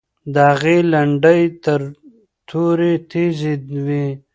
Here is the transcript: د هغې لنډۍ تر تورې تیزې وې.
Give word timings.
د 0.33 0.35
هغې 0.51 0.77
لنډۍ 0.91 1.41
تر 1.63 1.81
تورې 2.49 2.93
تیزې 3.11 3.53
وې. 3.85 4.07